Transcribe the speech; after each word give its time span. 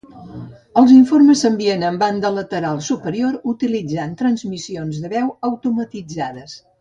Els 0.81 0.93
informes 0.93 1.43
s'envien 1.45 1.83
amb 1.89 2.01
banda 2.05 2.31
lateral 2.39 2.81
superior, 2.87 3.35
utilitzant 3.53 4.17
transmissions 4.25 5.03
de 5.05 5.13
veu 5.17 5.31
automatitzades. 5.53 6.57